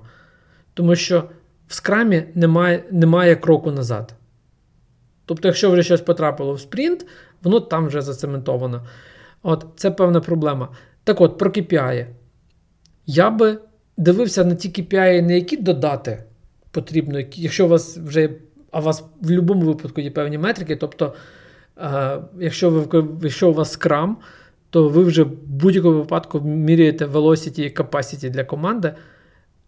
[0.73, 1.23] Тому що
[1.67, 4.13] в скрамі немає, немає кроку назад.
[5.26, 7.06] Тобто, якщо вже щось потрапило в спринт,
[7.43, 8.88] воно там вже зацементовано.
[9.43, 10.69] От, Це певна проблема.
[11.04, 12.06] Так от, про KPI.
[13.06, 13.58] Я би
[13.97, 16.23] дивився на ті KPI, не які додати
[16.77, 18.29] потрібно, якщо у вас вже,
[18.71, 21.13] а у вас в будь-якому випадку є певні метрики, тобто,
[21.77, 24.17] е, якщо ви, якщо у вас скрам,
[24.69, 28.93] то ви вже в будь-якому випадку міряєте velocity і capacity для команди,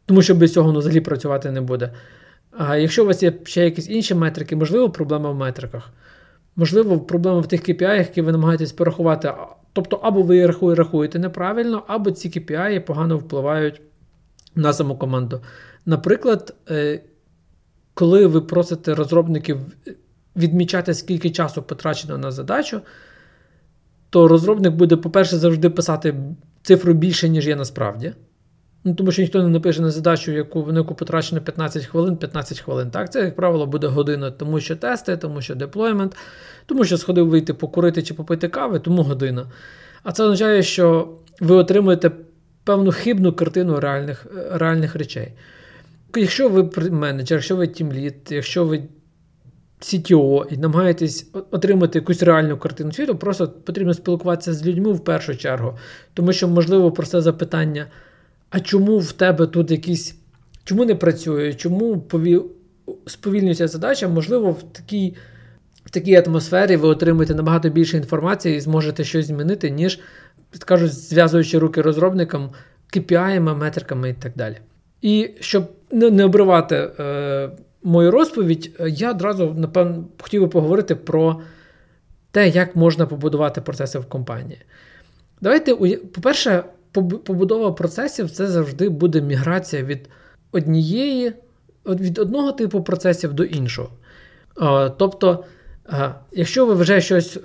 [0.06, 1.94] тому що без цього взагалі працювати не буде.
[2.58, 5.90] А якщо у вас є ще якісь інші метрики, можливо, проблема в метриках.
[6.56, 9.34] Можливо, проблема в тих KPI, які ви намагаєтесь порахувати.
[9.74, 10.46] Тобто, або ви
[10.76, 13.82] рахуєте неправильно, або ці KPI погано впливають
[14.56, 15.42] на саму команду.
[15.86, 17.04] Наприклад, е,
[17.94, 19.58] коли ви просите розробників
[20.36, 22.82] відмічати, скільки часу потрачено на задачу,
[24.10, 26.16] то розробник буде, по-перше, завжди писати
[26.62, 28.14] цифру більше, ніж є насправді.
[28.84, 32.60] Ну, Тому що ніхто не напише на задачу, яку на яку потрачено 15 хвилин, 15
[32.60, 32.92] хвилин.
[32.92, 36.16] Так, Це, як правило, буде година, тому що тести, тому що деплоймент,
[36.66, 39.48] тому що сходив вийти покурити чи попити кави, тому година.
[40.04, 42.12] А це означає, що ви отримуєте
[42.70, 45.34] певну хибну картину реальних, реальних речей.
[46.16, 48.84] Якщо ви менеджер, якщо ви тімлід, якщо ви
[49.80, 55.38] CTO і намагаєтесь отримати якусь реальну картину світу, просто потрібно спілкуватися з людьми в першу
[55.38, 55.78] чергу.
[56.14, 57.88] Тому що, можливо, просте запитання:
[58.50, 60.16] а чому в тебе тут якісь,
[60.64, 62.42] чому не працює, чому пові...
[63.06, 65.16] сповільнюється задача, можливо, в такій
[65.86, 70.00] в такій атмосфері ви отримаєте набагато більше інформації і зможете щось змінити, ніж,
[70.66, 72.50] кажуть, зв'язуючи руки розробникам,
[72.94, 74.58] KPI, метриками і так далі.
[75.02, 77.50] І щоб не обривати е,
[77.84, 81.42] мою розповідь, е, я одразу, напевно, хотів би поговорити про
[82.32, 84.62] те, як можна побудувати процеси в компанії.
[85.42, 86.64] Давайте, по-перше,
[87.26, 90.10] побудова процесів це завжди буде міграція від
[90.52, 91.34] однієї,
[91.86, 93.90] від одного типу процесів до іншого.
[94.62, 95.44] Е, тобто,
[95.94, 97.40] е, якщо ви вже щось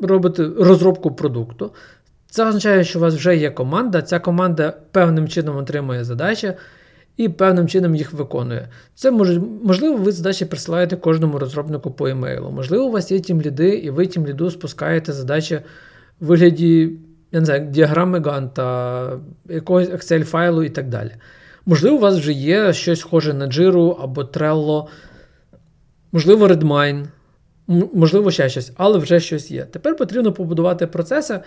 [0.00, 1.72] робите розробку продукту,
[2.30, 6.52] це означає, що у вас вже є команда, ця команда певним чином отримує задачі
[7.16, 8.68] і певним чином їх виконує.
[8.94, 12.50] Це може, можливо, ви задачі присилаєте кожному розробнику по емейлу.
[12.50, 15.60] Можливо, у вас є тім ліди, і ви тім ліду спускаєте задачі
[16.20, 16.98] в вигляді
[17.32, 21.10] я не знаю, діаграми Ганта, якогось Excel файлу і так далі.
[21.66, 24.86] Можливо, у вас вже є щось схоже на Jira або Trello,
[26.12, 27.06] можливо, Redmine,
[27.94, 29.64] можливо, ще щось, але вже щось є.
[29.64, 31.40] Тепер потрібно побудувати процеси,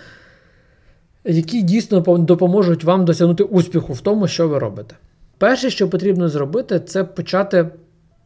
[1.25, 4.95] які дійсно допоможуть вам досягнути успіху в тому, що ви робите.
[5.38, 7.69] Перше, що потрібно зробити, це почати.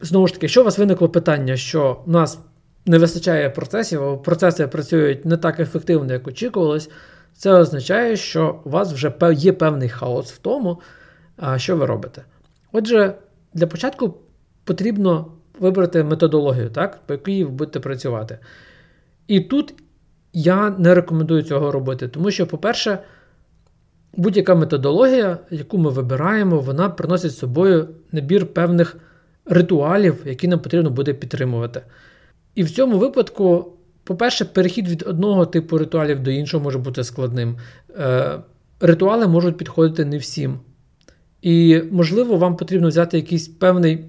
[0.00, 2.38] Знову ж таки, якщо у вас виникло питання, що у нас
[2.86, 6.90] не вистачає процесів, або процеси працюють не так ефективно, як очікувалось,
[7.32, 10.80] це означає, що у вас вже є певний хаос в тому,
[11.56, 12.24] що ви робите.
[12.72, 13.14] Отже,
[13.54, 14.14] для початку
[14.64, 18.38] потрібно вибрати методологію, так, по якій ви будете працювати.
[19.26, 19.74] І тут
[20.38, 22.98] я не рекомендую цього робити, тому що, по-перше,
[24.16, 28.96] будь-яка методологія, яку ми вибираємо, вона приносить з собою набір певних
[29.44, 31.82] ритуалів, які нам потрібно буде підтримувати.
[32.54, 33.72] І в цьому випадку,
[34.04, 37.56] по-перше, перехід від одного типу ритуалів до іншого може бути складним.
[37.98, 38.38] Е,
[38.80, 40.60] Ритуали можуть підходити не всім.
[41.42, 44.04] І, можливо, вам потрібно взяти якийсь певний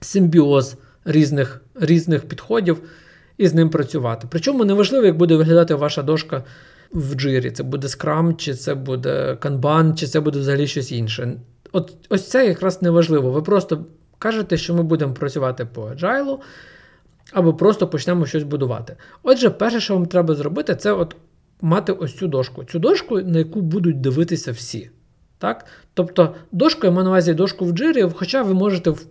[0.00, 2.82] симбіоз різних різних підходів
[3.38, 4.26] і з ним працювати.
[4.30, 6.44] Причому неважливо, як буде виглядати ваша дошка
[6.92, 7.50] в джирі.
[7.50, 11.36] Це буде Scrum, чи це буде Kanban, чи це буде взагалі щось інше.
[11.72, 13.30] От Ось це якраз неважливо.
[13.30, 13.86] Ви просто
[14.18, 16.38] кажете, що ми будемо працювати по agile,
[17.32, 18.96] або просто почнемо щось будувати.
[19.22, 21.16] Отже, перше, що вам треба зробити, це от
[21.60, 22.64] мати ось цю дошку.
[22.64, 24.90] Цю дошку, на яку будуть дивитися всі.
[25.38, 25.66] Так?
[25.94, 29.06] Тобто, дошку я маю на увазі дошку в джирі, хоча ви можете, в,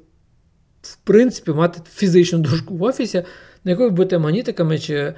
[0.81, 3.23] в принципі, мати фізичну дошку в офісі,
[3.63, 5.13] на яку ви будете магнітиками чи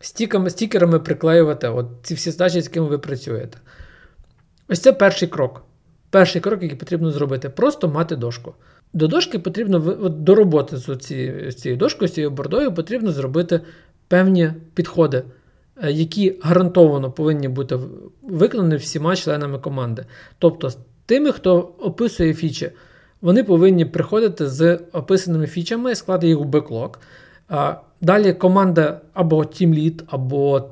[0.00, 3.58] стіками, стікерами приклеювати от ці всі задачі, з якими ви працюєте.
[4.68, 5.64] Ось це перший крок.
[6.10, 8.54] Перший крок, який потрібно зробити, просто мати дошку.
[8.92, 13.60] До дошки потрібно от до роботи з цією дошкою, з цією бордою, потрібно зробити
[14.08, 15.22] певні підходи,
[15.82, 17.78] е, які гарантовано повинні бути
[18.22, 20.04] виконані всіма членами команди.
[20.38, 20.70] Тобто,
[21.06, 22.70] тими, хто описує фічі,
[23.20, 26.98] вони повинні приходити з описаними фічами, складати їх у беклог.
[28.06, 30.68] Далі команда або тімлід, або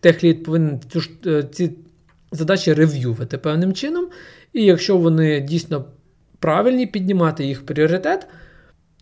[0.00, 0.80] техлід повинен
[1.26, 1.70] е, ці
[2.32, 4.06] задачі рев'ювати певним чином.
[4.52, 5.84] І якщо вони дійсно
[6.38, 8.26] правильні, піднімати їх пріоритет.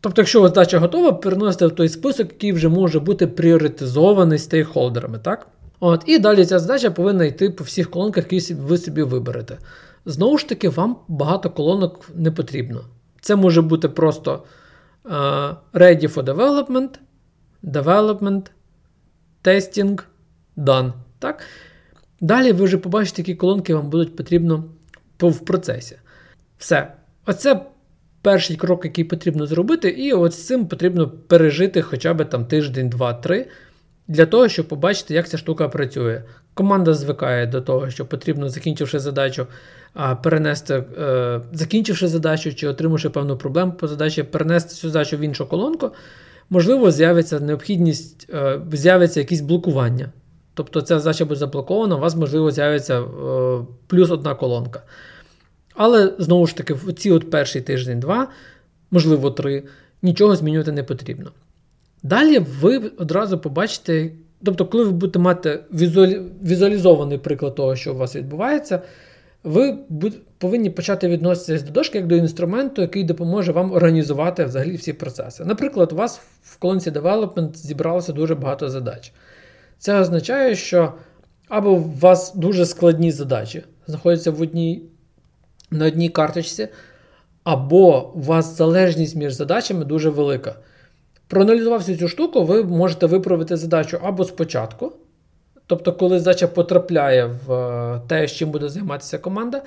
[0.00, 5.18] Тобто, якщо задача готова, переносити в той список, який вже може бути пріоритизований стейкхолдерами.
[5.18, 5.46] так?
[5.80, 9.58] От, І далі ця задача повинна йти по всіх колонках, які ви собі виберете.
[10.06, 12.80] Знову ж таки, вам багато колонок не потрібно.
[13.20, 14.42] Це може бути просто
[15.04, 16.88] uh, Ready for Development,
[17.64, 18.50] Development,
[19.44, 20.02] Testing,
[20.56, 20.92] Done.
[21.18, 21.42] Так?
[22.20, 24.64] Далі ви вже побачите, які колонки вам будуть потрібно
[25.20, 25.96] в процесі.
[26.58, 26.92] Все.
[27.26, 27.60] Оце
[28.22, 32.88] перший крок, який потрібно зробити, і от з цим потрібно пережити хоча б там тиждень,
[32.88, 33.46] два-три,
[34.08, 36.22] для того, щоб побачити, як ця штука працює.
[36.54, 39.46] Команда звикає до того, що потрібно, закінчивши задачу,
[40.22, 45.46] перенести, е, закінчивши задачу чи отримавши певну проблему по задачі, перенести цю задачу в іншу
[45.46, 45.90] колонку.
[46.50, 50.12] Можливо, з'явиться необхідність, е, з'явиться якісь блокування.
[50.54, 53.04] Тобто ця задача буде заблокована, у вас, можливо, з'явиться е,
[53.86, 54.82] плюс одна колонка.
[55.74, 58.28] Але знову ж таки, в ці от перший тиждень-два,
[58.90, 59.62] можливо, три,
[60.02, 61.30] нічого змінювати не потрібно.
[62.02, 64.10] Далі ви одразу побачите,
[64.44, 65.60] тобто, коли ви будете мати
[66.42, 68.82] візуалізований приклад того, що у вас відбувається,
[69.44, 69.78] ви
[70.38, 75.44] повинні почати відноситися до дошки як до інструменту, який допоможе вам організувати взагалі всі процеси.
[75.44, 79.12] Наприклад, у вас в колонці Development зібралося дуже багато задач.
[79.78, 80.92] Це означає, що
[81.48, 84.82] або у вас дуже складні задачі знаходяться в одній
[85.70, 86.68] на одній карточці,
[87.44, 90.56] або у вас залежність між задачами дуже велика.
[91.26, 94.92] Проаналізувавши цю штуку, ви можете виправити задачу або спочатку,
[95.74, 99.62] тобто, коли задача потрапляє в е, те, з чим буде займатися команда,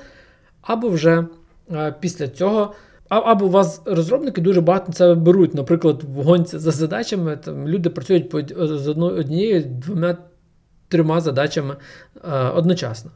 [0.62, 1.26] або вже
[1.72, 2.74] е, після цього.
[3.10, 5.54] Або у вас розробники дуже багато це беруть.
[5.54, 8.42] Наприклад, в гонці за задачами там люди працюють по
[8.78, 10.18] з однією, двома,
[10.88, 11.76] трьома задачами
[12.16, 13.12] е, одночасно.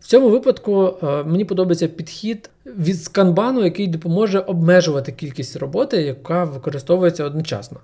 [0.00, 6.44] В цьому випадку е, мені подобається підхід від сканбану, який допоможе обмежувати кількість роботи, яка
[6.44, 7.80] використовується одночасно.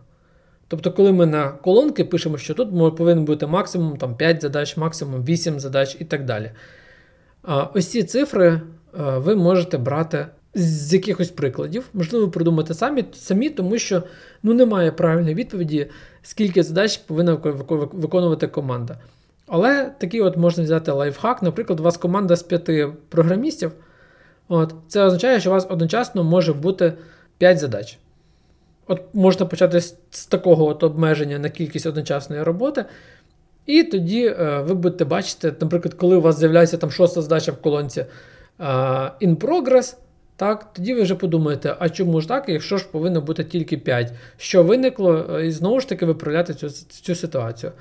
[0.69, 5.25] Тобто, коли ми на колонки пишемо, що тут повинен бути максимум там, 5 задач, максимум
[5.25, 6.51] 8 задач і так далі.
[7.75, 8.61] Ось ці цифри е,
[8.95, 14.03] ви можете брати з якихось прикладів, можливо, придумати самі, самі тому що
[14.43, 15.87] ну, немає правильної відповіді,
[16.23, 17.35] скільки задач повинна
[17.93, 18.99] виконувати команда.
[19.47, 21.43] Але такий от можна взяти лайфхак.
[21.43, 23.73] Наприклад, у вас команда з п'яти програмістів.
[24.49, 26.93] От, Це означає, що у вас одночасно може бути
[27.39, 27.99] 5 задач.
[28.87, 32.85] От Можна почати з, такого от обмеження на кількість одночасної роботи.
[33.67, 37.57] І тоді е, ви будете бачити, наприклад, коли у вас з'являється там шоста задача в
[37.57, 38.65] колонці е,
[39.23, 39.97] in progress,
[40.37, 44.13] так, тоді ви вже подумаєте, а чому ж так, якщо ж повинно бути тільки 5?
[44.37, 47.73] Що виникло, е, і знову ж таки виправляти цю, цю ситуацію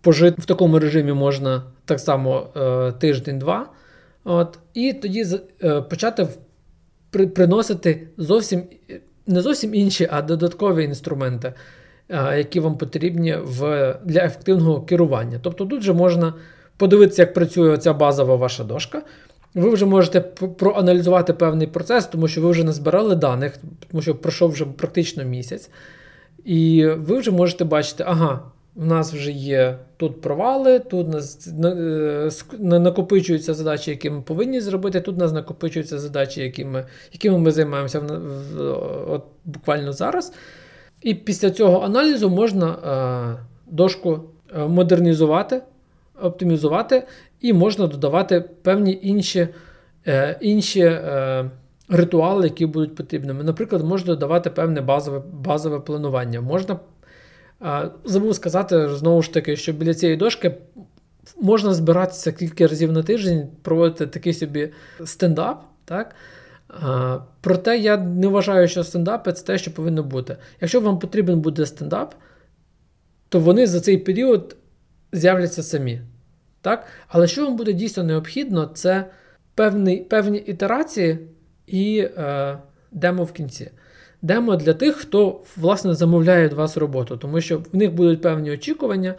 [0.00, 3.68] пожити в такому режимі можна так само е, тиждень-два.
[4.24, 5.26] От, І тоді
[5.62, 6.28] е, почати
[7.10, 8.62] приносити зовсім
[9.28, 11.52] не зовсім інші, а додаткові інструменти.
[12.36, 15.38] які вам потрібні в, для ефективного керування.
[15.42, 16.34] Тобто тут вже можна
[16.76, 19.02] подивитися, як працює ця базова ваша дошка.
[19.54, 20.20] Ви вже можете
[20.58, 23.58] проаналізувати певний процес, тому що ви вже назбирали даних,
[23.90, 25.70] тому що пройшов вже практично місяць.
[26.44, 28.40] І ви вже можете бачити, ага,
[28.78, 35.00] у нас вже є тут провали, тут нас е, накопичуються задачі, які ми повинні зробити.
[35.00, 38.02] Тут нас накопичуються задачі, якими якими ми займаємося
[39.08, 40.32] от буквально зараз.
[41.02, 44.20] І після цього аналізу можна е, дошку
[44.56, 45.62] е, модернізувати,
[46.22, 47.06] оптимізувати,
[47.40, 49.48] і можна додавати певні інші
[50.40, 51.00] інші
[51.88, 53.44] ритуали, які будуть потрібними.
[53.44, 56.40] Наприклад, можна додавати певне базове базове планування.
[56.40, 56.76] Можна
[58.04, 60.54] Забув сказати знову ж таки, що біля цієї дошки
[61.40, 64.72] можна збиратися кілька разів на тиждень, проводити такий собі
[65.04, 65.64] стендап.
[65.84, 66.14] так?
[67.40, 70.36] Проте я не вважаю, що стендап це те, що повинно бути.
[70.60, 72.14] Якщо вам потрібен буде стендап,
[73.28, 74.56] то вони за цей період
[75.12, 76.00] з'являться самі.
[76.60, 76.86] Так?
[77.08, 79.10] Але що вам буде дійсно необхідно, це
[79.54, 81.18] певні певні ітерації
[81.66, 82.58] і е,
[82.92, 83.70] демо в кінці
[84.22, 88.50] демо для тих, хто власне замовляє від вас роботу, тому що в них будуть певні
[88.50, 89.14] очікування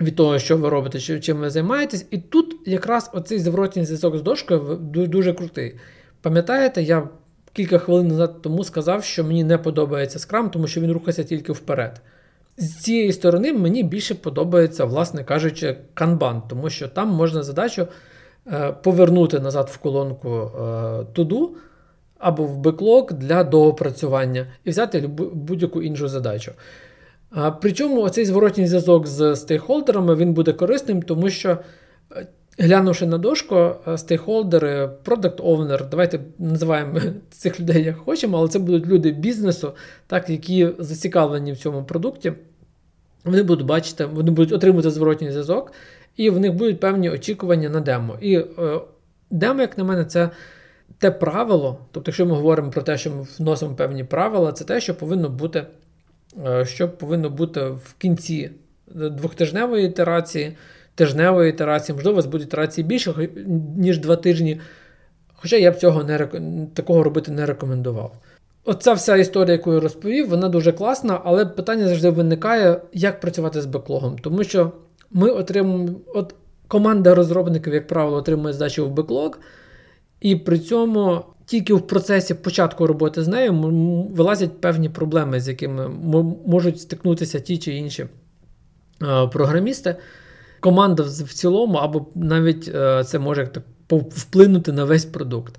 [0.00, 2.06] від того, що ви робите, чим ви займаєтесь.
[2.10, 5.74] І тут якраз оцей зворотній зв'язок з дошкою дуже крутий.
[6.22, 7.08] Пам'ятаєте, я
[7.52, 12.00] кілька хвилин тому сказав, що мені не подобається скрам, тому що він рухається тільки вперед.
[12.56, 17.86] З цієї сторони мені більше подобається, власне кажучи, канбан, тому що там можна задачу
[18.46, 20.50] е, повернути назад в колонку
[21.12, 21.67] туду, е,
[22.18, 25.00] або в беклог для доопрацювання і взяти
[25.32, 26.52] будь-яку іншу задачу.
[27.60, 31.58] Причому оцей зворотній зв'язок з стейкхолдерами він буде корисним, тому що,
[32.16, 32.26] е,
[32.58, 37.00] глянувши на дошку, е, стейкхолдери, продакт овнер давайте називаємо
[37.30, 39.72] цих людей як хочемо, але це будуть люди бізнесу,
[40.06, 42.32] так, які зацікавлені в цьому продукті.
[43.24, 45.72] Вони будуть бачити, вони будуть отримувати зворотній зв'язок,
[46.16, 48.16] і в них будуть певні очікування на демо.
[48.20, 48.44] І е,
[49.30, 50.30] демо, як на мене, це
[50.98, 54.80] те правило, тобто, якщо ми говоримо про те, що ми вносимо певні правила, це те,
[54.80, 55.66] що повинно бути
[56.46, 58.50] е, що повинно бути в кінці
[58.94, 60.56] двохтижневої ітерації,
[60.94, 63.28] тижневої ітерації, можливо, у вас будуть ітерації більше,
[63.76, 64.60] ніж два тижні.
[65.34, 66.28] Хоча я б цього не
[66.74, 68.12] такого робити не рекомендував.
[68.64, 73.62] Оця вся історія, яку я розповів, вона дуже класна, але питання завжди виникає, як працювати
[73.62, 74.18] з беклогом.
[74.18, 74.72] Тому що
[75.10, 76.34] ми отримуємо, от
[76.68, 79.38] команда розробників, як правило, отримує здачу в беклог.
[80.20, 83.52] І при цьому тільки в процесі початку роботи з нею
[84.12, 85.88] вилазять певні проблеми, з якими
[86.46, 88.06] можуть стикнутися ті чи інші
[89.02, 89.96] е, програмісти.
[90.60, 93.50] Команда в цілому, або навіть е, це може
[93.90, 95.54] вплинути на весь продукт.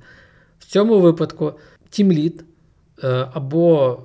[0.59, 1.53] В цьому випадку
[1.89, 2.43] тімлід
[3.03, 3.97] е, або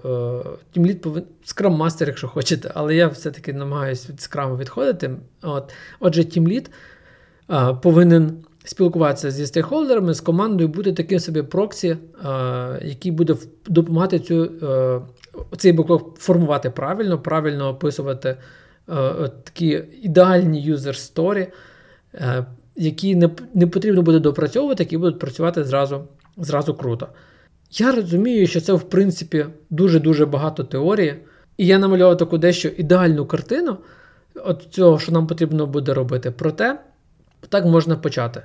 [0.71, 5.11] тімлід повинен Master, якщо хочете, але я все-таки намагаюся від Scrum відходити.
[5.43, 5.73] От.
[6.01, 6.71] Отже, тімлід
[7.83, 11.97] повинен спілкуватися зі стейкхолдерами, з командою, бути таким собі проксі, е,
[12.83, 13.37] який буде
[13.67, 15.01] допомагати цю, е,
[15.57, 21.47] цей беклог формувати правильно, правильно описувати е, такі ідеальні юзер сторі,
[22.77, 26.05] які не не потрібно буде допрацьовувати, які будуть працювати зразу,
[26.37, 27.09] зразу круто.
[27.71, 31.15] Я розумію, що це, в принципі, дуже-дуже багато теорії,
[31.57, 33.77] і я намалював таку дещо ідеальну картину
[34.35, 36.31] от цього, що нам потрібно буде робити.
[36.31, 36.79] Проте.
[37.49, 38.43] Так можна почати.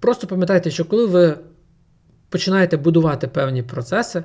[0.00, 1.36] Просто пам'ятайте, що коли ви
[2.28, 4.24] починаєте будувати певні процеси,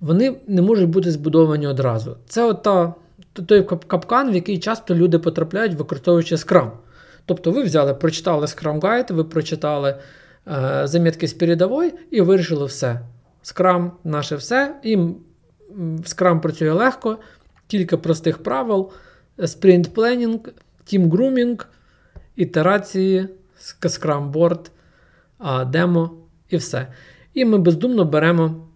[0.00, 2.16] вони не можуть бути збудовані одразу.
[2.28, 2.94] Це от та,
[3.46, 6.70] той капкан, в який часто люди потрапляють, використовуючи Scrum.
[7.26, 9.96] Тобто ви взяли, прочитали Scrum Guide, ви прочитали
[10.48, 13.00] е, замітки з передової і вирішили все.
[13.44, 14.76] Scrum наше все.
[14.82, 14.96] І
[16.02, 17.18] Scrum працює легко,
[17.66, 18.90] кілька простих правил:
[19.38, 20.38] Planning,
[20.86, 21.64] Team Grooming–
[22.36, 23.28] ітерації,
[23.86, 24.70] скрамборд,
[25.66, 26.10] демо
[26.48, 26.86] і все.
[27.34, 28.66] І ми бездумно беремо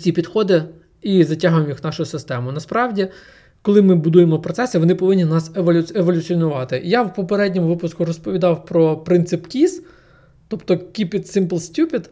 [0.00, 0.64] ці підходи
[1.02, 2.52] і затягуємо їх в нашу систему.
[2.52, 3.08] Насправді,
[3.62, 5.50] коли ми будуємо процеси, вони повинні нас
[5.94, 6.82] еволюціонувати.
[6.84, 9.82] Я в попередньому випуску розповідав про принцип KISS,
[10.48, 12.08] тобто Keep it simple stupid.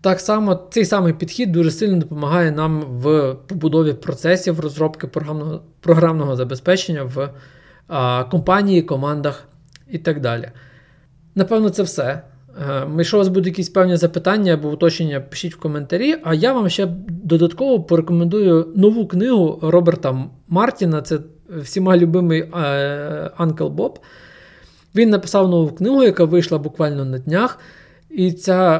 [0.00, 6.36] Так само цей самий підхід дуже сильно допомагає нам в побудові процесів розробки програмного програмного
[6.36, 7.30] забезпечення в
[7.88, 9.48] а, компанії, командах
[9.90, 10.48] і так далі.
[11.34, 12.22] Напевно, це все.
[12.68, 16.16] Е, якщо у вас будуть якісь певні запитання або уточнення, пишіть в коментарі.
[16.24, 21.18] А я вам ще додатково порекомендую нову книгу Роберта Мартіна, це
[21.60, 22.44] всіма любимий
[23.36, 23.98] Анкл Боб.
[24.94, 27.58] Він написав нову книгу, яка вийшла буквально на днях.
[28.12, 28.76] І ця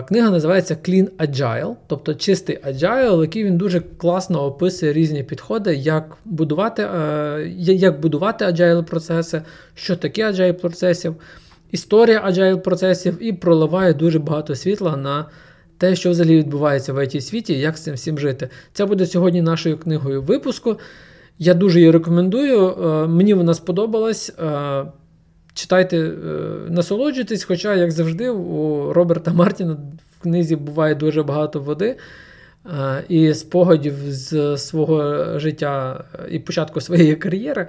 [0.00, 5.74] е, книга називається Clean Agile, тобто чистий Agile, який він дуже класно описує різні підходи,
[5.74, 9.42] як будувати е, як будувати agile процеси,
[9.74, 11.14] що таке agile процесів,
[11.70, 15.26] історія agile процесів, і проливає дуже багато світла на
[15.78, 18.48] те, що взагалі відбувається в it світі як з цим всім жити.
[18.72, 20.76] Це буде сьогодні нашою книгою випуску.
[21.38, 22.68] Я дуже її рекомендую.
[22.68, 24.32] Е, мені вона сподобалась.
[25.56, 26.10] Е, читайте, е,
[26.70, 29.76] насолоджуйтесь, хоча, як завжди, у Роберта Мартіна
[30.18, 31.96] в книзі буває дуже багато води
[33.08, 37.66] і спогадів з свого життя і початку своєї кар'єри.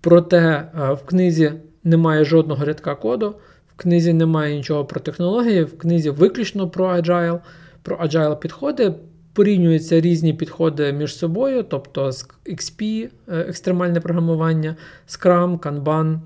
[0.00, 1.52] Проте в книзі
[1.84, 3.34] немає жодного рядка коду,
[3.68, 7.40] в книзі немає нічого про технології, в книзі виключно про agile,
[7.82, 8.94] про agile підходи
[9.34, 12.10] порівнюються різні підходи між собою, тобто
[12.46, 14.76] XP, е, екстремальне програмування,
[15.08, 16.18] Scrum, Kanban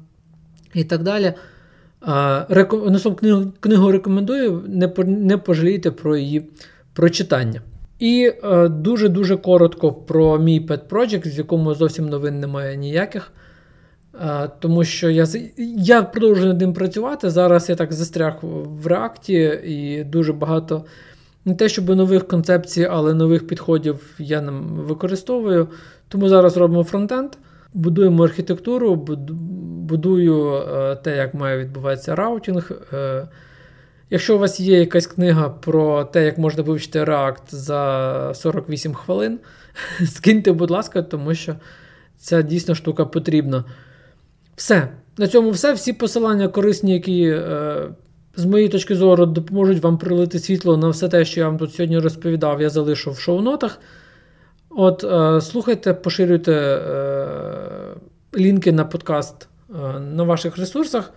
[0.74, 1.32] і так далі.
[2.90, 6.48] Ну, книгу, книгу рекомендую, не не пожалійте про її
[6.92, 7.60] прочитання.
[7.98, 13.32] І е, дуже-дуже коротко про мій Pet Project, з якому зовсім новин немає ніяких.
[14.14, 15.26] Е, тому що я
[15.76, 17.30] я продовжую над ним працювати.
[17.30, 20.84] Зараз я так застряг в реакті і дуже багато
[21.44, 24.52] не те, щоб нових концепцій, але нових підходів я не
[24.82, 25.68] використовую.
[26.08, 27.30] Тому зараз робимо фронтенд,
[27.74, 28.96] будуємо архітектуру,
[29.88, 32.72] будую е, те, як має відбуватися раутінг.
[32.92, 33.28] Е,
[34.10, 39.38] якщо у вас є якась книга про те, як можна вивчити React за 48 хвилин,
[40.06, 41.54] скиньте, будь ласка, тому що
[42.16, 43.64] ця дійсно штука потрібна.
[44.56, 44.88] Все.
[45.18, 45.72] На цьому все.
[45.72, 47.88] Всі посилання корисні, які е,
[48.36, 51.74] з моєї точки зору, допоможуть вам прилити світло на все те, що я вам тут
[51.74, 53.80] сьогодні розповідав, я залишу в шоу-нотах.
[54.70, 57.26] От, е, слухайте, поширюйте е,
[58.38, 61.12] лінки на подкаст е, на ваших ресурсах.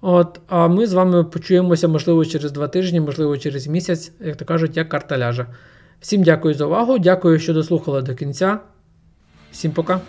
[0.00, 4.44] От, А ми з вами почуємося, можливо, через два тижні, можливо, через місяць, як то
[4.44, 5.46] кажуть, як карта ляже.
[6.00, 6.98] Всім дякую за увагу.
[6.98, 8.58] Дякую, що дослухали до кінця.
[9.52, 10.00] Всім пока.